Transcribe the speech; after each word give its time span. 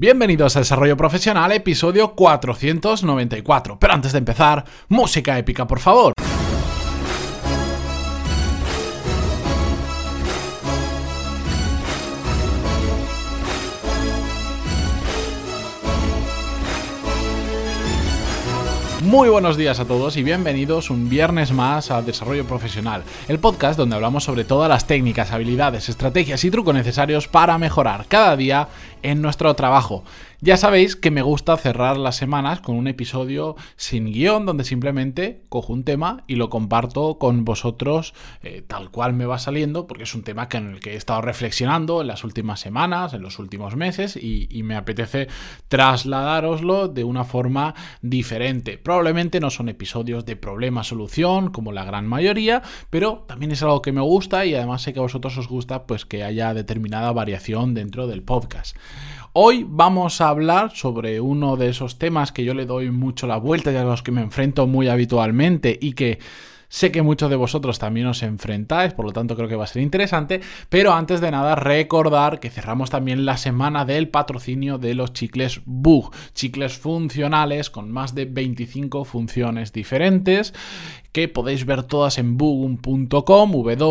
Bienvenidos 0.00 0.56
a 0.56 0.60
Desarrollo 0.60 0.96
Profesional, 0.96 1.52
episodio 1.52 2.14
494. 2.14 3.78
Pero 3.78 3.92
antes 3.92 4.12
de 4.12 4.18
empezar, 4.18 4.64
música 4.88 5.36
épica, 5.36 5.66
por 5.66 5.78
favor. 5.78 6.14
Muy 19.10 19.28
buenos 19.28 19.56
días 19.56 19.80
a 19.80 19.86
todos 19.86 20.16
y 20.16 20.22
bienvenidos 20.22 20.88
un 20.88 21.08
viernes 21.08 21.50
más 21.50 21.90
a 21.90 22.00
Desarrollo 22.00 22.46
Profesional, 22.46 23.02
el 23.26 23.40
podcast 23.40 23.76
donde 23.76 23.96
hablamos 23.96 24.22
sobre 24.22 24.44
todas 24.44 24.68
las 24.68 24.86
técnicas, 24.86 25.32
habilidades, 25.32 25.88
estrategias 25.88 26.44
y 26.44 26.50
trucos 26.52 26.76
necesarios 26.76 27.26
para 27.26 27.58
mejorar 27.58 28.06
cada 28.06 28.36
día 28.36 28.68
en 29.02 29.20
nuestro 29.20 29.52
trabajo. 29.54 30.04
Ya 30.42 30.56
sabéis 30.56 30.96
que 30.96 31.10
me 31.10 31.20
gusta 31.20 31.54
cerrar 31.58 31.98
las 31.98 32.16
semanas 32.16 32.62
con 32.62 32.74
un 32.76 32.86
episodio 32.86 33.56
sin 33.76 34.06
guion, 34.06 34.46
donde 34.46 34.64
simplemente 34.64 35.42
cojo 35.50 35.74
un 35.74 35.84
tema 35.84 36.24
y 36.28 36.36
lo 36.36 36.48
comparto 36.48 37.18
con 37.18 37.44
vosotros 37.44 38.14
eh, 38.42 38.64
tal 38.66 38.90
cual 38.90 39.12
me 39.12 39.26
va 39.26 39.38
saliendo, 39.38 39.86
porque 39.86 40.04
es 40.04 40.14
un 40.14 40.22
tema 40.22 40.48
que 40.48 40.56
en 40.56 40.70
el 40.70 40.80
que 40.80 40.94
he 40.94 40.96
estado 40.96 41.20
reflexionando 41.20 42.00
en 42.00 42.06
las 42.06 42.24
últimas 42.24 42.58
semanas, 42.58 43.12
en 43.12 43.20
los 43.20 43.38
últimos 43.38 43.76
meses, 43.76 44.16
y, 44.16 44.48
y 44.50 44.62
me 44.62 44.76
apetece 44.76 45.28
trasladároslo 45.68 46.88
de 46.88 47.04
una 47.04 47.24
forma 47.24 47.74
diferente. 48.00 48.78
Probablemente 48.78 49.40
no 49.40 49.50
son 49.50 49.68
episodios 49.68 50.24
de 50.24 50.36
problema-solución, 50.36 51.50
como 51.50 51.70
la 51.70 51.84
gran 51.84 52.06
mayoría, 52.06 52.62
pero 52.88 53.26
también 53.28 53.52
es 53.52 53.62
algo 53.62 53.82
que 53.82 53.92
me 53.92 54.00
gusta 54.00 54.46
y 54.46 54.54
además 54.54 54.80
sé 54.80 54.94
que 54.94 55.00
a 55.00 55.02
vosotros 55.02 55.36
os 55.36 55.48
gusta 55.48 55.86
pues 55.86 56.06
que 56.06 56.24
haya 56.24 56.54
determinada 56.54 57.12
variación 57.12 57.74
dentro 57.74 58.06
del 58.06 58.22
podcast. 58.22 58.74
Hoy 59.32 59.64
vamos 59.68 60.20
a 60.20 60.28
hablar 60.28 60.72
sobre 60.74 61.20
uno 61.20 61.56
de 61.56 61.68
esos 61.68 61.98
temas 61.98 62.32
que 62.32 62.42
yo 62.42 62.52
le 62.52 62.66
doy 62.66 62.90
mucho 62.90 63.28
la 63.28 63.36
vuelta 63.36 63.70
y 63.70 63.76
a 63.76 63.84
los 63.84 64.02
que 64.02 64.10
me 64.10 64.22
enfrento 64.22 64.66
muy 64.66 64.88
habitualmente 64.88 65.78
y 65.80 65.92
que 65.92 66.18
Sé 66.70 66.92
que 66.92 67.02
muchos 67.02 67.28
de 67.28 67.34
vosotros 67.34 67.80
también 67.80 68.06
os 68.06 68.22
enfrentáis, 68.22 68.94
por 68.94 69.04
lo 69.04 69.12
tanto 69.12 69.34
creo 69.34 69.48
que 69.48 69.56
va 69.56 69.64
a 69.64 69.66
ser 69.66 69.82
interesante, 69.82 70.40
pero 70.68 70.92
antes 70.92 71.20
de 71.20 71.32
nada 71.32 71.56
recordar 71.56 72.38
que 72.38 72.48
cerramos 72.48 72.90
también 72.90 73.26
la 73.26 73.36
semana 73.36 73.84
del 73.84 74.08
patrocinio 74.08 74.78
de 74.78 74.94
los 74.94 75.12
chicles 75.12 75.62
Bug, 75.64 76.12
chicles 76.32 76.78
funcionales 76.78 77.70
con 77.70 77.90
más 77.90 78.14
de 78.14 78.24
25 78.24 79.04
funciones 79.04 79.72
diferentes 79.72 80.54
que 81.12 81.28
podéis 81.28 81.66
ver 81.66 81.82
todas 81.82 82.18
en 82.18 82.36
bugum.com, 82.36 83.50
w-u-g-u-m.com 83.50 83.90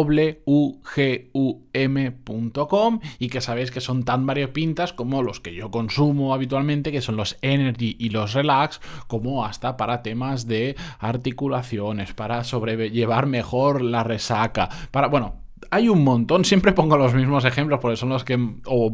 y 3.20 3.28
que 3.30 3.42
sabéis 3.42 3.72
que 3.72 3.82
son 3.82 4.04
tan 4.04 4.26
variopintas 4.26 4.94
como 4.94 5.22
los 5.22 5.42
que 5.42 5.54
yo 5.54 5.70
consumo 5.70 6.34
habitualmente, 6.34 6.94
que 6.94 7.02
son 7.02 7.18
los 7.18 7.38
Energy 7.42 7.98
y 8.00 8.10
los 8.10 8.34
Relax, 8.34 8.80
como 9.08 9.46
hasta 9.46 9.76
para 9.76 10.02
temas 10.02 10.48
de 10.48 10.78
articulaciones, 11.00 12.14
para 12.14 12.44
sobrellevar 12.72 13.26
mejor 13.26 13.82
la 13.82 14.04
resaca, 14.04 14.70
para, 14.92 15.08
bueno, 15.08 15.44
hay 15.72 15.90
un 15.90 16.04
montón, 16.04 16.46
siempre 16.46 16.74
pongo 16.74 16.98
los 16.98 17.14
mismos 17.14 17.46
ejemplos 17.46 17.80
porque 17.80 17.98
son 17.98 18.10
los 18.10 18.24
que 18.24 18.38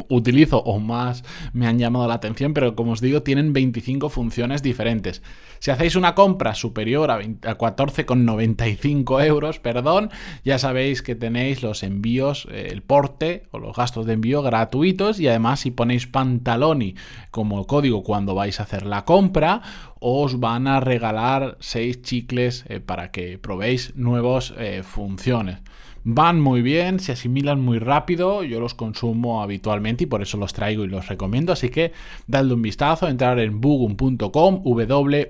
utilizo 0.09 0.59
o 0.59 0.79
más 0.79 1.23
me 1.53 1.67
han 1.67 1.79
llamado 1.79 2.07
la 2.07 2.15
atención, 2.15 2.53
pero 2.53 2.75
como 2.75 2.91
os 2.91 3.01
digo, 3.01 3.23
tienen 3.23 3.53
25 3.53 4.09
funciones 4.09 4.61
diferentes. 4.61 5.21
Si 5.59 5.71
hacéis 5.71 5.95
una 5.95 6.15
compra 6.15 6.53
superior 6.53 7.11
a, 7.11 7.15
a 7.15 7.57
14,95 7.57 9.25
euros, 9.25 9.59
perdón, 9.59 10.09
ya 10.43 10.59
sabéis 10.59 11.01
que 11.01 11.15
tenéis 11.15 11.63
los 11.63 11.83
envíos, 11.83 12.47
eh, 12.51 12.69
el 12.71 12.81
porte 12.81 13.43
o 13.51 13.59
los 13.59 13.75
gastos 13.75 14.05
de 14.05 14.13
envío 14.13 14.41
gratuitos 14.41 15.19
y 15.19 15.27
además 15.27 15.61
si 15.61 15.71
ponéis 15.71 16.07
pantaloni 16.07 16.95
como 17.31 17.65
código 17.67 18.03
cuando 18.03 18.35
vais 18.35 18.59
a 18.59 18.63
hacer 18.63 18.85
la 18.85 19.05
compra, 19.05 19.61
os 19.99 20.39
van 20.39 20.67
a 20.67 20.79
regalar 20.79 21.57
6 21.61 22.01
chicles 22.01 22.65
eh, 22.67 22.79
para 22.79 23.11
que 23.11 23.37
probéis 23.37 23.95
nuevas 23.95 24.53
eh, 24.57 24.83
funciones. 24.83 25.59
Van 26.07 26.39
muy 26.39 26.61
bien, 26.61 26.99
se 26.99 27.13
asimilan 27.13 27.59
muy 27.59 27.79
rápido, 27.79 28.43
yo 28.43 28.59
los 28.59 28.75
consumo 28.75 29.41
habitualmente 29.41 30.03
y 30.03 30.07
por 30.07 30.21
eso 30.21 30.37
los 30.37 30.53
traigo 30.53 30.83
y 30.83 30.87
los 30.87 31.07
recomiendo, 31.07 31.51
así 31.51 31.69
que 31.69 31.93
dadle 32.27 32.53
un 32.53 32.61
vistazo, 32.61 33.07
entrar 33.07 33.39
en 33.39 33.59
bugum.com, 33.59 34.61
w-u-g-u-m.com 34.63 35.23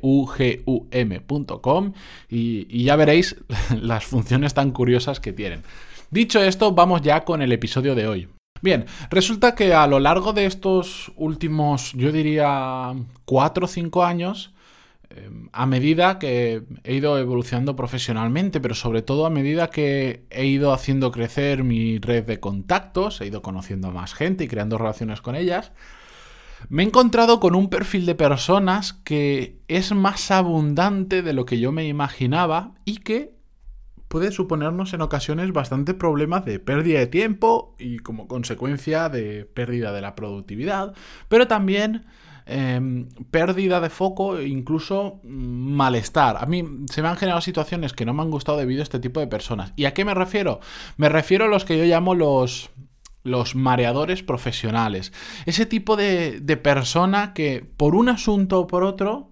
y, 2.30 2.68
y 2.70 2.84
ya 2.84 2.98
veréis 2.98 3.38
las 3.82 4.04
funciones 4.04 4.54
tan 4.54 4.72
curiosas 4.72 5.22
que 5.22 5.32
tienen. 5.32 5.64
Dicho 6.12 6.44
esto, 6.44 6.74
vamos 6.74 7.02
ya 7.02 7.24
con 7.24 7.42
el 7.42 7.54
episodio 7.54 7.96
de 7.96 8.08
hoy. 8.08 8.28
Bien, 8.62 8.86
resulta 9.10 9.56
que 9.56 9.74
a 9.74 9.88
lo 9.88 10.02
largo 10.02 10.34
de 10.34 10.46
estos 10.46 11.14
últimos, 11.16 11.94
yo 11.94 12.12
diría, 12.12 12.94
4 13.24 13.64
o 13.64 13.68
5 13.70 14.04
años, 14.04 14.54
a 15.52 15.66
medida 15.66 16.20
que 16.20 16.64
he 16.84 16.96
ido 16.96 17.18
evolucionando 17.18 17.76
profesionalmente, 17.76 18.60
pero 18.60 18.76
sobre 18.76 19.02
todo 19.02 19.26
a 19.26 19.30
medida 19.30 19.70
que 19.70 20.26
he 20.30 20.46
ido 20.46 20.74
haciendo 20.74 21.12
crecer 21.12 21.64
mi 21.64 22.00
red 22.00 22.26
de 22.26 22.40
contactos, 22.40 23.22
he 23.22 23.28
ido 23.28 23.42
conociendo 23.42 23.88
a 23.88 23.92
más 23.92 24.14
gente 24.14 24.44
y 24.44 24.48
creando 24.48 24.78
relaciones 24.78 25.22
con 25.22 25.36
ellas, 25.36 25.72
me 26.70 26.84
he 26.84 26.86
encontrado 26.86 27.40
con 27.40 27.56
un 27.56 27.70
perfil 27.70 28.06
de 28.06 28.16
personas 28.16 28.94
que 28.94 29.60
es 29.68 29.94
más 29.94 30.32
abundante 30.32 31.22
de 31.22 31.34
lo 31.34 31.46
que 31.46 31.60
yo 31.60 31.72
me 31.72 31.88
imaginaba 31.88 32.74
y 32.86 32.98
que 32.98 33.36
puede 34.08 34.32
suponernos 34.32 34.94
en 34.94 35.02
ocasiones 35.02 35.52
bastante 35.52 35.94
problemas 35.94 36.46
de 36.46 36.60
pérdida 36.60 37.00
de 37.00 37.08
tiempo 37.08 37.76
y 37.80 38.00
como 38.00 38.28
consecuencia 38.28 39.10
de 39.10 39.46
pérdida 39.46 39.92
de 39.92 40.02
la 40.02 40.16
productividad, 40.16 40.94
pero 41.28 41.48
también 41.48 42.06
Em, 42.48 43.08
pérdida 43.32 43.82
de 43.82 43.90
foco 43.90 44.38
e 44.38 44.48
incluso 44.48 45.20
mm, 45.24 45.74
malestar. 45.74 46.38
A 46.38 46.46
mí 46.46 46.64
se 46.92 47.02
me 47.02 47.08
han 47.08 47.18
generado 47.18 47.42
situaciones 47.42 47.94
que 47.94 48.06
no 48.06 48.14
me 48.14 48.22
han 48.22 48.30
gustado 48.30 48.60
debido 48.60 48.82
a 48.82 48.84
este 48.84 49.00
tipo 49.00 49.20
de 49.20 49.26
personas. 49.26 49.74
¿Y 49.76 49.86
a 49.86 49.96
qué 49.96 50.06
me 50.06 50.14
refiero? 50.14 50.60
Me 50.98 51.10
refiero 51.10 51.46
a 51.46 51.48
los 51.48 51.66
que 51.66 51.78
yo 51.78 51.86
llamo 51.86 52.14
los 52.14 52.70
los 53.24 53.56
mareadores 53.56 54.22
profesionales. 54.22 55.12
Ese 55.48 55.66
tipo 55.66 55.96
de, 55.96 56.40
de 56.40 56.58
persona 56.58 57.34
que 57.34 57.66
por 57.78 57.96
un 57.96 58.10
asunto 58.10 58.60
o 58.60 58.68
por 58.68 58.84
otro 58.84 59.32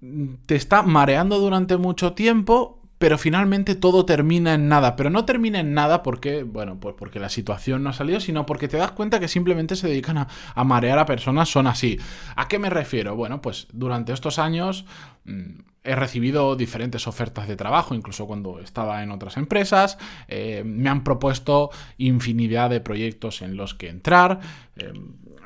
mm, 0.00 0.34
te 0.46 0.54
está 0.54 0.82
mareando 0.82 1.40
durante 1.40 1.76
mucho 1.76 2.12
tiempo 2.12 2.81
pero 3.02 3.18
finalmente 3.18 3.74
todo 3.74 4.04
termina 4.04 4.54
en 4.54 4.68
nada. 4.68 4.94
Pero 4.94 5.10
no 5.10 5.24
termina 5.24 5.58
en 5.58 5.74
nada 5.74 6.04
porque, 6.04 6.44
bueno, 6.44 6.78
pues 6.78 6.94
porque 6.96 7.18
la 7.18 7.30
situación 7.30 7.82
no 7.82 7.90
ha 7.90 7.92
salido, 7.92 8.20
sino 8.20 8.46
porque 8.46 8.68
te 8.68 8.76
das 8.76 8.92
cuenta 8.92 9.18
que 9.18 9.26
simplemente 9.26 9.74
se 9.74 9.88
dedican 9.88 10.18
a, 10.18 10.64
marear 10.64 11.00
a 11.00 11.04
personas, 11.04 11.48
son 11.48 11.66
así. 11.66 11.98
¿A 12.36 12.46
qué 12.46 12.60
me 12.60 12.70
refiero? 12.70 13.16
Bueno, 13.16 13.42
pues 13.42 13.66
durante 13.72 14.12
estos 14.12 14.38
años 14.38 14.84
mm, 15.24 15.62
he 15.82 15.96
recibido 15.96 16.54
diferentes 16.54 17.08
ofertas 17.08 17.48
de 17.48 17.56
trabajo, 17.56 17.96
incluso 17.96 18.28
cuando 18.28 18.60
estaba 18.60 19.02
en 19.02 19.10
otras 19.10 19.36
empresas. 19.36 19.98
Eh, 20.28 20.62
me 20.64 20.88
han 20.88 21.02
propuesto 21.02 21.70
infinidad 21.98 22.70
de 22.70 22.80
proyectos 22.80 23.42
en 23.42 23.56
los 23.56 23.74
que 23.74 23.88
entrar. 23.88 24.38
Eh, 24.76 24.92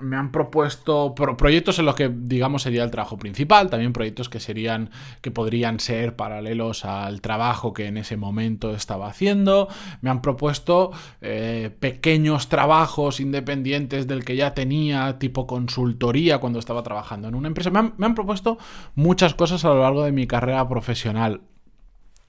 me 0.01 0.17
han 0.17 0.31
propuesto 0.31 1.15
proyectos 1.15 1.79
en 1.79 1.87
los 1.87 1.95
que, 1.95 2.11
digamos, 2.15 2.63
sería 2.63 2.85
el 2.85 2.91
trabajo 2.91 3.17
principal, 3.17 3.71
también 3.71 3.93
proyectos 3.93 4.29
que 4.29 4.41
serían, 4.41 4.91
que 5.21 5.31
podrían 5.31 5.81
ser 5.81 6.17
paralelos 6.17 6.85
al 6.85 7.21
trabajo 7.21 7.73
que 7.73 7.87
en 7.87 7.97
ese 7.97 8.17
momento 8.17 8.75
estaba 8.75 9.09
haciendo. 9.09 9.69
Me 10.03 10.11
han 10.11 10.21
propuesto 10.21 10.91
eh, 11.23 11.71
pequeños 11.81 12.49
trabajos 12.49 13.21
independientes 13.21 14.07
del 14.07 14.25
que 14.25 14.37
ya 14.37 14.55
tenía, 14.55 15.19
tipo 15.19 15.47
consultoría 15.47 16.39
cuando 16.39 16.59
estaba 16.59 16.83
trabajando 16.83 17.29
en 17.29 17.35
una 17.35 17.49
empresa. 17.49 17.71
Me 17.71 17.79
han, 17.79 17.95
me 17.97 18.07
han 18.07 18.15
propuesto 18.15 18.59
muchas 18.95 19.35
cosas 19.35 19.65
a 19.65 19.69
lo 19.69 19.81
largo 19.81 20.05
de 20.05 20.13
mi 20.13 20.27
carrera 20.27 20.69
profesional. 20.69 21.41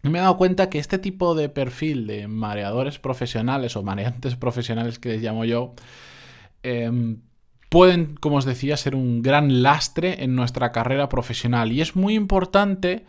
Y 0.03 0.09
me 0.09 0.19
he 0.19 0.21
dado 0.21 0.37
cuenta 0.37 0.69
que 0.69 0.79
este 0.79 0.99
tipo 0.99 1.35
de 1.35 1.49
perfil 1.49 2.07
de 2.07 2.27
mareadores 2.27 2.97
profesionales 2.99 3.75
o 3.75 3.83
mareantes 3.83 4.35
profesionales 4.35 4.99
que 4.99 5.09
les 5.09 5.21
llamo 5.21 5.43
yo, 5.43 5.73
eh, 6.63 7.17
pueden, 7.69 8.15
como 8.15 8.37
os 8.37 8.45
decía, 8.45 8.77
ser 8.77 8.95
un 8.95 9.21
gran 9.21 9.61
lastre 9.61 10.23
en 10.23 10.35
nuestra 10.35 10.71
carrera 10.71 11.09
profesional. 11.09 11.71
Y 11.71 11.81
es 11.81 11.95
muy 11.95 12.15
importante, 12.15 13.05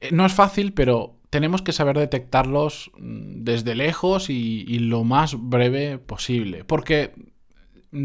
eh, 0.00 0.10
no 0.12 0.26
es 0.26 0.32
fácil, 0.32 0.72
pero 0.72 1.16
tenemos 1.30 1.62
que 1.62 1.72
saber 1.72 1.98
detectarlos 1.98 2.90
mm, 2.98 3.44
desde 3.44 3.74
lejos 3.74 4.30
y, 4.30 4.78
lo 4.78 5.04
más 5.04 5.36
breve 5.38 5.98
posible. 5.98 6.64
Porque 6.64 7.12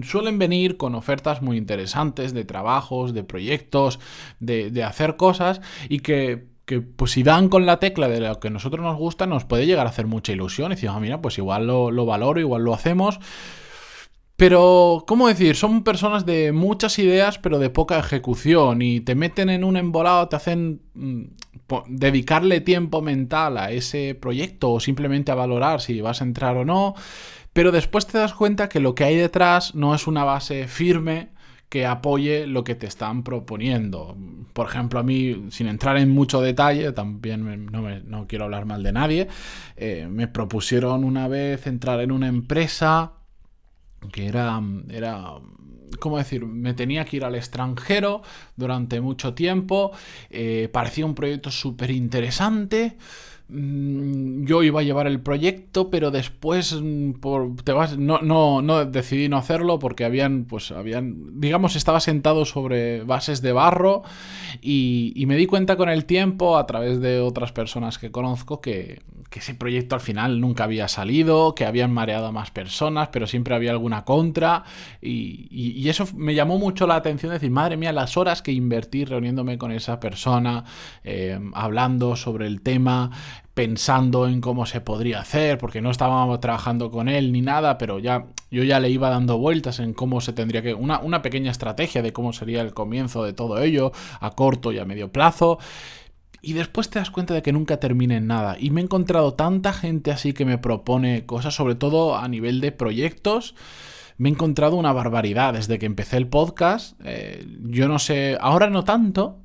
suelen 0.03 0.39
venir 0.39 0.77
con 0.77 0.95
ofertas 0.95 1.41
muy 1.41 1.57
interesantes 1.57 2.33
de 2.33 2.45
trabajos, 2.45 3.13
de 3.13 3.23
proyectos, 3.23 3.99
de, 4.39 4.83
hacer 4.83 5.15
cosas 5.17 5.61
y 5.89 5.99
que 5.99 6.53
que 6.65 6.81
pues 6.81 7.11
si 7.11 7.21
dan 7.21 7.47
con 7.47 7.67
la 7.67 7.77
tecla 7.77 8.07
de 8.07 8.19
lo 8.19 8.39
que 8.39 8.47
a 8.47 8.51
nosotros 8.51 8.83
nos 8.83 8.97
gusta, 8.97 9.27
nos 9.27 9.45
puede 9.45 9.67
llegar 9.67 9.85
a 9.85 9.91
hacer 9.91 10.07
mucha 10.07 10.31
ilusión. 10.31 10.71
Y 10.71 10.75
decimos, 10.75 10.95
ah, 10.97 10.99
mira, 10.99 11.21
pues 11.21 11.37
igual 11.37 11.67
lo 11.67 12.05
valoro, 12.07 12.39
igual 12.39 12.63
lo 12.63 12.73
hacemos. 12.73 13.19
Pero, 14.37 15.05
¿cómo 15.07 15.29
decir? 15.29 15.55
Son 15.55 15.83
personas 15.83 16.25
de 16.25 16.51
muchas 16.51 16.99
ideas, 16.99 17.39
pero 17.39 17.57
de 17.57 17.69
poca 17.69 17.97
ejecución. 17.97 18.81
Y 18.81 18.99
te 18.99 19.15
meten 19.15 19.49
en 19.49 19.63
un 19.63 19.77
embolado, 19.77 20.27
te 20.27 20.35
hacen 20.35 20.81
mm, 20.93 21.23
dedicarle 21.87 22.59
tiempo 22.59 23.01
mental 23.01 23.57
a 23.57 23.71
ese 23.71 24.13
proyecto 24.15 24.73
o 24.73 24.79
simplemente 24.81 25.31
a 25.31 25.35
valorar 25.35 25.79
si 25.79 26.01
vas 26.01 26.21
a 26.21 26.25
entrar 26.25 26.57
o 26.57 26.65
no. 26.65 26.95
Pero 27.53 27.71
después 27.71 28.07
te 28.07 28.17
das 28.17 28.33
cuenta 28.33 28.67
que 28.67 28.81
lo 28.81 28.93
que 28.93 29.05
hay 29.05 29.15
detrás 29.15 29.73
no 29.75 29.95
es 29.95 30.07
una 30.07 30.25
base 30.25 30.67
firme 30.67 31.29
que 31.69 31.85
apoye 31.85 32.45
lo 32.45 32.63
que 32.65 32.75
te 32.75 32.87
están 32.87 33.23
proponiendo. 33.23 34.17
Por 34.53 34.67
ejemplo, 34.67 34.99
a 34.99 35.03
mí, 35.03 35.45
sin 35.49 35.67
entrar 35.67 35.97
en 35.97 36.09
mucho 36.11 36.41
detalle, 36.41 36.91
también 36.91 37.67
no, 38.05 38.27
quiero 38.27 38.45
hablar 38.45 38.65
mal 38.65 38.83
de 38.83 38.91
nadie, 38.91 39.27
eh, 39.77 40.07
me 40.09 40.27
propusieron 40.27 41.03
una 41.05 41.27
vez 41.27 41.65
entrar 41.67 42.01
en 42.01 42.11
una 42.11 42.27
empresa 42.27 43.14
que 44.09 44.27
era, 44.27 44.61
era 44.89 45.39
¿cómo 45.99 46.17
decir? 46.17 46.45
Me 46.45 46.73
tenía 46.73 47.05
que 47.05 47.17
ir 47.17 47.25
al 47.25 47.35
extranjero 47.35 48.21
durante 48.55 49.01
mucho 49.01 49.33
tiempo, 49.33 49.91
eh, 50.29 50.69
parecía 50.71 51.05
un 51.05 51.15
proyecto 51.15 51.51
súper 51.51 51.91
interesante. 51.91 52.97
Mm, 53.47 54.45
yo 54.45 54.63
iba 54.63 54.79
a 54.79 54.83
llevar 54.83 55.05
el 55.05 55.19
proyecto, 55.21 55.91
pero 55.91 56.09
después 56.09 56.73
mm, 56.81 57.13
por, 57.13 57.55
te 57.63 57.73
vas, 57.73 57.95
no, 57.97 58.19
no, 58.19 58.63
no 58.63 58.85
decidí 58.85 59.29
no 59.29 59.37
hacerlo 59.37 59.77
porque 59.77 60.03
habían, 60.03 60.45
pues 60.45 60.71
habían, 60.71 61.39
digamos, 61.39 61.75
estaba 61.75 61.99
sentado 61.99 62.45
sobre 62.45 63.03
bases 63.03 63.43
de 63.43 63.53
barro 63.53 64.01
y, 64.61 65.13
y 65.15 65.27
me 65.27 65.35
di 65.35 65.45
cuenta 65.45 65.77
con 65.77 65.89
el 65.89 66.05
tiempo, 66.05 66.57
a 66.57 66.65
través 66.65 66.99
de 67.01 67.19
otras 67.19 67.51
personas 67.51 67.99
que 67.99 68.11
conozco, 68.11 68.61
que, 68.61 69.01
que 69.29 69.39
ese 69.39 69.53
proyecto 69.53 69.95
al 69.95 70.01
final 70.01 70.39
nunca 70.39 70.63
había 70.63 70.87
salido, 70.87 71.55
que 71.55 71.65
habían 71.65 71.91
mareado 71.91 72.27
a 72.27 72.31
más 72.31 72.51
personas, 72.51 73.09
pero 73.11 73.27
siempre 73.27 73.55
había 73.55 73.71
alguna 73.71 74.05
contra. 74.05 74.63
Y, 75.01 75.89
eso 75.89 76.07
me 76.15 76.33
llamó 76.33 76.57
mucho 76.57 76.87
la 76.87 76.95
atención, 76.95 77.31
decir, 77.31 77.51
madre 77.51 77.77
mía, 77.77 77.91
las 77.91 78.17
horas 78.17 78.41
que 78.41 78.51
invertí 78.51 79.05
reuniéndome 79.05 79.57
con 79.57 79.71
esa 79.71 79.99
persona, 79.99 80.63
eh, 81.03 81.39
hablando 81.53 82.15
sobre 82.15 82.47
el 82.47 82.61
tema, 82.61 83.11
pensando 83.53 84.27
en 84.27 84.41
cómo 84.41 84.65
se 84.65 84.81
podría 84.81 85.21
hacer, 85.21 85.57
porque 85.57 85.81
no 85.81 85.91
estábamos 85.91 86.39
trabajando 86.39 86.91
con 86.91 87.07
él 87.07 87.31
ni 87.31 87.41
nada, 87.41 87.77
pero 87.77 87.99
ya 87.99 88.25
yo 88.51 88.63
ya 88.63 88.79
le 88.79 88.89
iba 88.89 89.09
dando 89.09 89.37
vueltas 89.37 89.79
en 89.79 89.93
cómo 89.93 90.21
se 90.21 90.33
tendría 90.33 90.61
que 90.61 90.73
una, 90.73 90.99
una 90.99 91.21
pequeña 91.21 91.51
estrategia 91.51 92.01
de 92.01 92.13
cómo 92.13 92.33
sería 92.33 92.61
el 92.61 92.73
comienzo 92.73 93.23
de 93.23 93.33
todo 93.33 93.61
ello 93.61 93.91
a 94.19 94.31
corto 94.31 94.71
y 94.71 94.79
a 94.79 94.85
medio 94.85 95.11
plazo 95.11 95.59
y 96.45 96.53
después 96.53 96.91
te 96.91 96.99
das 96.99 97.09
cuenta 97.09 97.33
de 97.33 97.41
que 97.41 97.51
nunca 97.51 97.79
termina 97.79 98.15
en 98.15 98.27
nada. 98.27 98.55
Y 98.59 98.69
me 98.69 98.79
he 98.79 98.83
encontrado 98.83 99.33
tanta 99.33 99.73
gente 99.73 100.11
así 100.11 100.31
que 100.33 100.45
me 100.45 100.59
propone 100.59 101.25
cosas, 101.25 101.55
sobre 101.55 101.73
todo 101.73 102.17
a 102.17 102.27
nivel 102.27 102.61
de 102.61 102.71
proyectos. 102.71 103.55
Me 104.17 104.29
he 104.29 104.31
encontrado 104.31 104.75
una 104.75 104.93
barbaridad 104.93 105.55
desde 105.55 105.79
que 105.79 105.87
empecé 105.87 106.17
el 106.17 106.27
podcast. 106.27 106.99
Eh, 107.03 107.43
yo 107.63 107.87
no 107.87 107.97
sé, 107.97 108.37
ahora 108.39 108.69
no 108.69 108.83
tanto, 108.83 109.39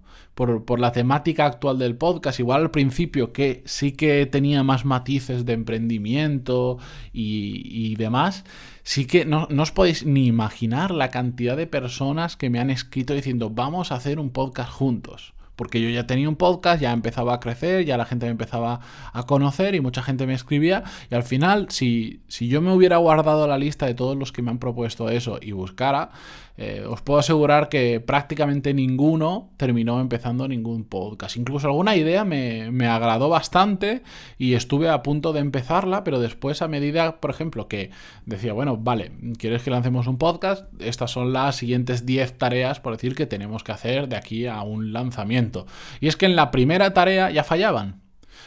por, 0.46 0.80
la 0.80 0.92
temática 0.92 1.44
actual 1.44 1.78
del 1.78 1.96
podcast. 1.96 2.40
Igual 2.40 2.62
al 2.62 2.70
principio 2.70 3.32
que 3.32 3.62
sí 3.66 3.92
que 3.92 4.24
tenía 4.24 4.62
más 4.62 4.86
matices 4.86 5.44
de 5.44 5.52
emprendimiento 5.52 6.78
y, 7.12 7.62
y 7.64 7.96
demás. 7.96 8.44
Sí 8.82 9.06
que 9.06 9.26
no, 9.26 9.46
no, 9.50 9.62
os 9.62 9.72
podéis 9.72 10.06
ni 10.06 10.26
imaginar 10.26 10.92
la 10.92 11.10
cantidad 11.10 11.56
de 11.56 11.66
personas 11.66 12.36
que 12.36 12.48
me 12.48 12.58
han 12.58 12.70
escrito 12.70 13.12
diciendo 13.12 13.50
vamos 13.50 13.92
a 13.92 13.96
hacer 13.96 14.18
un 14.18 14.30
podcast 14.30 14.70
juntos 14.72 15.34
porque 15.60 15.82
yo 15.82 15.90
ya 15.90 16.06
tenía 16.06 16.26
un 16.26 16.36
podcast, 16.36 16.80
ya 16.80 16.90
empezaba 16.90 17.34
a 17.34 17.40
crecer, 17.40 17.84
ya 17.84 17.98
la 17.98 18.06
gente 18.06 18.24
me 18.24 18.32
empezaba 18.32 18.80
a 19.12 19.24
conocer 19.24 19.74
y 19.74 19.80
mucha 19.82 20.02
gente 20.02 20.26
me 20.26 20.32
escribía 20.32 20.84
y 21.10 21.14
al 21.14 21.22
final 21.22 21.66
si, 21.68 22.22
si 22.28 22.48
yo 22.48 22.62
me 22.62 22.72
hubiera 22.72 22.96
guardado 22.96 23.46
la 23.46 23.58
lista 23.58 23.84
de 23.84 23.92
todos 23.92 24.16
los 24.16 24.32
que 24.32 24.40
me 24.40 24.50
han 24.50 24.58
propuesto 24.58 25.10
eso 25.10 25.38
y 25.38 25.52
buscara, 25.52 26.12
eh, 26.62 26.84
os 26.86 27.00
puedo 27.00 27.18
asegurar 27.18 27.70
que 27.70 28.00
prácticamente 28.00 28.74
ninguno 28.74 29.48
terminó 29.56 29.98
empezando 29.98 30.46
ningún 30.46 30.84
podcast. 30.84 31.38
Incluso 31.38 31.68
alguna 31.68 31.96
idea 31.96 32.22
me, 32.26 32.70
me, 32.70 32.86
agradó 32.86 33.30
bastante 33.30 34.02
y 34.36 34.52
estuve 34.52 34.90
a 34.90 35.02
punto 35.02 35.32
de 35.32 35.40
empezarla, 35.40 36.04
pero 36.04 36.20
después 36.20 36.60
a 36.60 36.68
medida, 36.68 37.18
por 37.18 37.30
ejemplo, 37.30 37.66
que 37.66 37.92
decía, 38.26 38.52
bueno, 38.52 38.76
vale, 38.76 39.12
¿quieres 39.38 39.62
que 39.62 39.70
lancemos 39.70 40.06
un 40.06 40.18
podcast? 40.18 40.66
Estas 40.82 41.10
son 41.10 41.32
las 41.32 41.56
siguientes 41.56 42.04
10 42.04 42.36
tareas, 42.36 42.78
por 42.78 42.92
decir, 42.92 43.14
que 43.14 43.24
tenemos 43.24 43.64
que 43.64 43.72
hacer 43.72 44.06
de 44.10 44.16
aquí 44.16 44.46
a 44.46 44.60
un 44.60 44.92
lanzamiento. 44.92 45.64
Y 45.98 46.08
es 46.08 46.18
que 46.18 46.26
en 46.26 46.36
la 46.36 46.50
primera 46.50 46.92
tarea 46.92 47.30
ya 47.30 47.42
fallaban. 47.42 48.02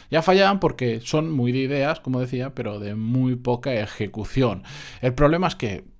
Ya 0.08 0.22
fallaban 0.22 0.60
porque 0.60 1.00
son 1.00 1.32
muy 1.32 1.50
de 1.50 1.58
ideas, 1.58 1.98
como 1.98 2.20
decía, 2.20 2.54
pero 2.54 2.78
de 2.78 2.94
muy 2.94 3.34
poca 3.34 3.74
ejecución. 3.74 4.62
El 5.00 5.14
problema 5.14 5.48
es 5.48 5.56
que 5.56 5.93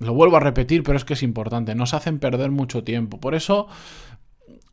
lo 0.00 0.14
vuelvo 0.14 0.38
a 0.38 0.40
repetir, 0.40 0.82
pero 0.82 0.96
es 0.96 1.04
que 1.04 1.12
es 1.12 1.22
importante. 1.22 1.74
Nos 1.74 1.94
hacen 1.94 2.18
perder 2.18 2.50
mucho 2.50 2.82
tiempo. 2.82 3.20
Por 3.20 3.34
eso, 3.34 3.68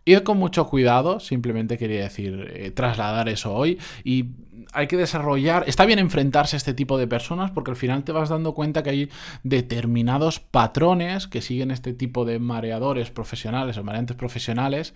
ir 0.06 0.24
con 0.24 0.38
mucho 0.38 0.68
cuidado. 0.68 1.20
Simplemente 1.20 1.78
quería 1.78 2.04
decir, 2.04 2.50
eh, 2.54 2.72
trasladar 2.72 3.28
eso 3.28 3.54
hoy. 3.54 3.78
Y 4.06 4.28
hay 4.72 4.88
que 4.88 4.96
desarrollar. 4.96 5.66
Está 5.68 5.86
bien 5.86 6.00
enfrentarse 6.00 6.56
a 6.56 6.58
este 6.58 6.74
tipo 6.74 6.98
de 6.98 7.08
personas 7.08 7.52
porque 7.52 7.72
al 7.72 7.78
final 7.78 8.06
te 8.06 8.14
vas 8.14 8.30
dando 8.30 8.54
cuenta 8.54 8.84
que 8.84 8.90
hay 8.90 9.10
determinados 9.44 10.40
patrones 10.40 11.28
que 11.28 11.42
siguen 11.42 11.72
este 11.72 11.94
tipo 11.94 12.24
de 12.24 12.40
mareadores 12.40 13.12
profesionales 13.12 13.78
o 13.78 13.84
mareantes 13.84 14.16
profesionales. 14.16 14.94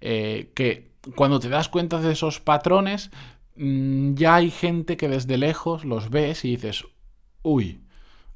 Eh, 0.00 0.50
que 0.54 0.90
cuando 1.14 1.38
te 1.38 1.48
das 1.48 1.68
cuenta 1.68 2.00
de 2.00 2.12
esos 2.12 2.40
patrones, 2.40 3.12
mm, 3.54 4.14
ya 4.14 4.34
hay 4.34 4.50
gente 4.50 4.96
que 4.96 5.08
desde 5.08 5.38
lejos 5.38 5.84
los 5.84 6.10
ves 6.10 6.44
y 6.44 6.50
dices, 6.56 6.84
uy 7.42 7.78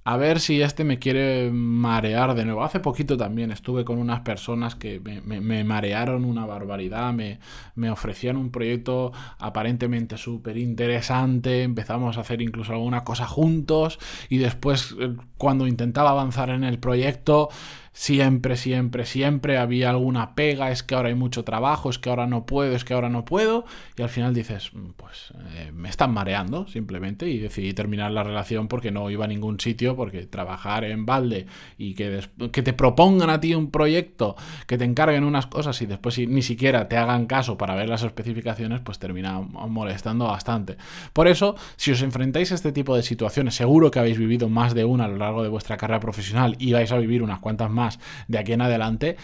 a 0.04 0.16
ver 0.16 0.40
si 0.40 0.60
este 0.60 0.84
me 0.84 0.99
quiere 0.99 1.50
marear 1.50 2.34
de 2.34 2.44
nuevo. 2.44 2.64
Hace 2.64 2.81
poquito 2.81 3.16
también 3.16 3.52
estuve 3.52 3.84
con 3.84 3.99
unas 3.99 4.20
personas 4.20 4.75
que 4.75 5.00
me, 5.00 5.64
marearon 5.64 6.25
una 6.25 6.44
barbaridad, 6.44 7.12
me, 7.12 7.38
me, 7.76 7.90
ofrecían 7.90 8.37
un 8.37 8.50
proyecto 8.50 9.12
aparentemente 9.38 10.16
súper 10.16 10.56
interesante, 10.56 11.62
empezamos 11.62 12.19
a 12.19 12.22
hacer 12.22 12.43
incluso 12.43 12.72
alguna 12.72 13.04
cosa 13.04 13.26
juntos 13.26 13.99
y 14.28 14.38
después 14.38 14.96
eh, 15.00 15.14
cuando 15.38 15.66
intentaba 15.66 16.10
avanzar 16.10 16.50
en 16.50 16.64
el 16.64 16.78
proyecto 16.78 17.49
siempre, 17.92 18.56
siempre, 18.56 19.04
siempre 19.06 19.58
había 19.58 19.90
alguna 19.90 20.34
pega, 20.34 20.70
es 20.70 20.82
que 20.82 20.94
ahora 20.94 21.08
hay 21.08 21.14
mucho 21.14 21.44
trabajo, 21.44 21.90
es 21.90 21.98
que 21.98 22.10
ahora 22.10 22.26
no 22.26 22.46
puedo, 22.46 22.74
es 22.74 22.84
que 22.84 22.94
ahora 22.94 23.08
no 23.08 23.24
puedo, 23.24 23.64
y 23.96 24.02
al 24.02 24.08
final 24.08 24.34
dices, 24.34 24.70
mm, 24.72 24.90
pues 24.96 25.32
eh, 25.54 25.70
me 25.72 25.88
están 25.88 26.12
mareando 26.12 26.66
simplemente 26.68 27.28
y 27.28 27.38
decidí 27.38 27.74
terminar 27.74 28.10
la 28.10 28.22
relación 28.22 28.68
porque 28.68 28.90
no 28.90 29.10
iba 29.10 29.26
a 29.26 29.28
ningún 29.28 29.60
sitio, 29.60 29.94
porque 29.94 30.26
trabajar 30.26 30.84
en 30.84 31.04
balde 31.04 31.46
y 31.76 31.94
que, 31.94 32.20
que 32.50 32.62
te 32.62 32.72
propongan 32.72 33.30
a 33.30 33.40
ti 33.40 33.54
un 33.54 33.70
proyecto, 33.70 34.36
que 34.66 34.78
te 34.78 34.84
encarguen 34.84 35.24
unas 35.24 35.46
cosas 35.46 35.80
y 35.82 35.86
después 35.86 36.18
ni 36.18 36.42
siquiera 36.42 36.88
te 36.88 36.96
hagan 36.96 37.26
caso 37.26 37.58
para 37.58 37.74
ver 37.74 37.88
las 37.88 38.02
especificaciones, 38.02 38.80
pues 38.80 38.98
termina 38.98 39.40
molestando 39.40 40.26
bastante. 40.26 40.76
Por 41.12 41.28
eso, 41.28 41.56
si 41.76 41.92
os 41.92 42.02
enfrentáis 42.02 42.52
a 42.52 42.54
este 42.54 42.72
tipo 42.72 42.96
de 42.96 43.02
situaciones, 43.02 43.54
seguro 43.54 43.90
que 43.90 43.98
habéis 43.98 44.18
vivido 44.18 44.48
más 44.48 44.74
de 44.74 44.84
una 44.84 45.04
a 45.04 45.08
lo 45.08 45.16
largo 45.16 45.42
de 45.42 45.48
vuestra 45.48 45.76
carrera 45.76 46.00
profesional 46.00 46.56
y 46.58 46.72
vais 46.72 46.90
a 46.92 46.96
vivir 46.96 47.22
unas 47.22 47.40
cuantas 47.40 47.70
más, 47.70 47.81
de 48.29 48.38
aquí 48.38 48.52
en 48.52 48.62
adelante, 48.62 49.17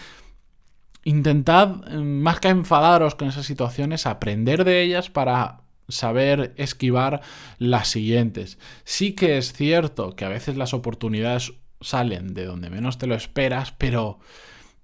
intentad, 1.03 1.75
eh, 1.87 1.97
más 1.97 2.39
que 2.39 2.49
enfadaros 2.49 3.15
con 3.15 3.27
esas 3.27 3.45
situaciones, 3.45 4.05
aprender 4.05 4.63
de 4.63 4.81
ellas 4.81 5.09
para 5.09 5.61
saber 5.87 6.53
esquivar 6.57 7.21
las 7.57 7.87
siguientes. 7.87 8.59
Sí 8.83 9.13
que 9.13 9.37
es 9.37 9.53
cierto 9.53 10.15
que 10.15 10.25
a 10.25 10.29
veces 10.29 10.55
las 10.55 10.73
oportunidades 10.73 11.53
salen 11.81 12.33
de 12.33 12.45
donde 12.45 12.69
menos 12.69 12.97
te 12.97 13.07
lo 13.07 13.15
esperas, 13.15 13.71
pero 13.71 14.19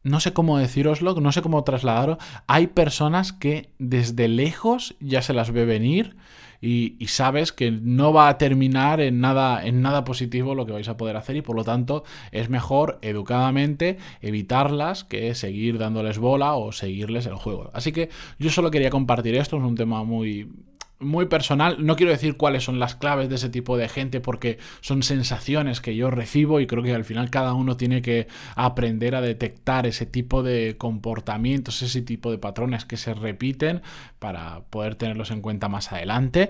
no 0.06 0.20
sé 0.20 0.34
cómo 0.34 0.60
deciroslo, 0.60 1.20
no 1.20 1.32
sé 1.32 1.42
cómo 1.42 1.64
trasladarlo. 1.64 2.20
Hay 2.48 2.68
personas 2.68 3.34
que 3.34 3.70
desde 3.80 4.28
lejos 4.28 4.96
ya 5.00 5.24
se 5.24 5.34
las 5.34 5.52
ve 5.52 5.66
venir 5.66 6.16
y, 6.62 6.96
sabes 7.08 7.52
que 7.52 7.72
no 7.72 8.14
va 8.14 8.30
a 8.30 8.38
terminar 8.38 9.02
en 9.02 9.20
nada, 9.20 9.66
en 9.66 9.82
nada 9.82 10.04
positivo 10.04 10.56
lo 10.56 10.66
que 10.66 10.74
vais 10.74 10.88
a 10.88 10.98
poder 10.98 11.18
hacer 11.18 11.36
y 11.36 11.42
por 11.42 11.56
lo 11.56 11.64
tanto 11.64 12.04
es 12.32 12.50
mejor 12.50 13.00
educadamente 13.02 13.98
evitarlas 14.22 15.04
que 15.04 15.34
seguir 15.34 15.80
dándoles 15.80 16.20
bola 16.20 16.54
o 16.54 16.72
seguirles 16.72 17.26
el 17.26 17.36
juego. 17.36 17.72
Así 17.74 17.92
que 17.92 18.10
yo 18.38 18.52
solo 18.52 18.72
quería 18.72 18.92
compartir 18.92 19.36
esto, 19.36 19.58
es 19.58 19.64
un 19.64 19.76
tema 19.76 20.04
muy 20.04 20.50
muy 21.00 21.26
personal. 21.26 21.86
No 21.86 21.96
quiero 21.96 22.12
decir 22.12 22.38
cuáles 22.38 22.64
son 22.64 22.80
las 22.80 22.96
claves 22.96 23.30
de 23.30 23.36
ese 23.36 23.50
tipo 23.50 23.78
de 23.78 23.90
gente 23.90 24.22
porque 24.22 24.58
son 24.82 25.04
sensaciones 25.04 25.82
que 25.82 25.96
yo 25.96 26.10
recibo 26.10 26.60
y 26.60 26.68
creo 26.68 26.84
que 26.84 26.94
al 26.94 27.04
final 27.04 27.30
cada 27.30 27.54
uno 27.54 27.78
tiene 27.78 28.02
que 28.02 28.28
aprender 28.56 29.16
a 29.16 29.22
detectar 29.22 29.86
ese 29.86 30.06
tipo 30.06 30.42
de 30.42 30.76
comportamientos, 30.78 31.82
ese 31.82 32.02
tipo 32.02 32.32
de 32.32 32.38
patrones 32.38 32.86
que 32.86 32.98
se 32.98 33.14
repiten 33.14 33.82
para 34.20 34.62
poder 34.70 34.96
tenerlos 34.96 35.32
en 35.32 35.42
cuenta 35.42 35.70
más 35.70 35.92
adelante. 35.92 36.50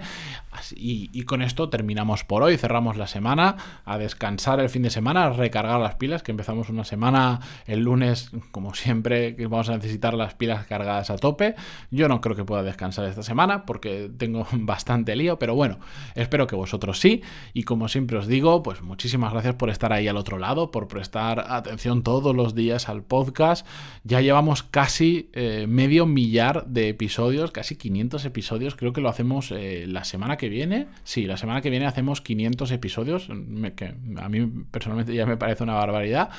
Y, 0.76 1.24
con 1.24 1.42
esto 1.42 1.70
terminamos 1.70 2.24
por 2.24 2.44
hoy, 2.44 2.58
cerramos 2.58 2.98
la 2.98 3.08
semana, 3.08 3.58
a 3.84 3.98
descansar 3.98 4.60
el 4.60 4.70
fin 4.70 4.84
de 4.84 4.90
semana, 4.90 5.26
a 5.26 5.30
recargar 5.32 5.80
las 5.82 5.96
pilas, 5.96 6.24
que 6.24 6.32
empezamos 6.32 6.70
una 6.70 6.86
semana 6.86 7.42
el 7.66 7.82
lunes, 7.82 8.32
como 8.52 8.74
siempre, 8.76 9.36
que 9.36 9.48
vamos 9.48 9.70
a 9.70 9.76
necesitar 9.76 10.14
las 10.14 10.36
pilas 10.36 10.66
cargadas 10.68 11.10
a 11.10 11.18
tope. 11.18 11.56
Yo 11.92 12.08
no 12.08 12.22
creo 12.22 12.36
que 12.36 12.46
pueda 12.46 12.64
descansar 12.64 13.06
esta 13.06 13.24
semana 13.24 13.66
porque 13.66 14.10
tengo 14.18 14.45
bastante 14.52 15.16
lío, 15.16 15.40
pero 15.40 15.56
bueno, 15.56 15.80
espero 16.16 16.48
que 16.48 16.56
vosotros 16.56 17.00
sí. 17.00 17.22
Y 17.54 17.64
como 17.64 17.88
siempre 17.88 18.18
os 18.18 18.28
digo, 18.28 18.64
pues 18.64 18.82
muchísimas 18.82 19.32
gracias 19.32 19.56
por 19.56 19.70
estar 19.70 19.94
ahí 19.94 20.08
al 20.08 20.18
otro 20.18 20.38
lado, 20.38 20.72
por 20.72 20.88
prestar 20.88 21.46
atención 21.50 22.04
todos 22.04 22.36
los 22.36 22.56
días 22.56 22.90
al 22.90 23.04
podcast. 23.04 23.66
Ya 24.04 24.22
llevamos 24.22 24.64
casi 24.64 25.30
eh, 25.34 25.66
medio 25.68 26.06
millar 26.06 26.66
de 26.68 26.90
episodios, 26.90 27.52
casi 27.52 27.76
500 27.76 28.26
episodios. 28.26 28.76
Creo 28.76 28.94
que 28.94 29.02
lo 29.02 29.10
hacemos 29.10 29.52
eh, 29.52 29.86
la 29.88 30.04
semana 30.04 30.38
que 30.38 30.50
viene. 30.50 30.88
Sí, 31.04 31.26
la 31.26 31.38
semana 31.38 31.62
que 31.62 31.70
viene 31.70 31.86
hacemos 31.86 32.22
500 32.22 32.72
episodios, 32.72 33.30
que 33.76 33.94
a 34.18 34.30
mí 34.30 34.66
personalmente 34.72 35.14
ya 35.14 35.26
me 35.26 35.38
parece 35.38 35.64
una 35.64 35.74
barbaridad. 35.74 36.30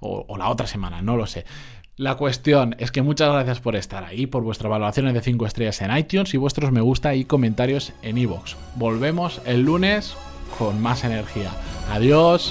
o 0.00 0.36
la 0.36 0.48
otra 0.48 0.66
semana, 0.66 1.02
no 1.02 1.16
lo 1.16 1.26
sé. 1.26 1.44
La 2.02 2.16
cuestión 2.16 2.74
es 2.78 2.90
que 2.90 3.00
muchas 3.00 3.32
gracias 3.32 3.60
por 3.60 3.76
estar 3.76 4.02
ahí, 4.02 4.26
por 4.26 4.42
vuestras 4.42 4.68
valoraciones 4.68 5.14
de 5.14 5.20
5 5.20 5.46
estrellas 5.46 5.80
en 5.82 5.96
iTunes 5.96 6.34
y 6.34 6.36
vuestros 6.36 6.72
me 6.72 6.80
gusta 6.80 7.14
y 7.14 7.24
comentarios 7.24 7.92
en 8.02 8.18
iVoox. 8.18 8.56
Volvemos 8.74 9.40
el 9.44 9.62
lunes 9.62 10.16
con 10.58 10.82
más 10.82 11.04
energía. 11.04 11.52
Adiós. 11.92 12.50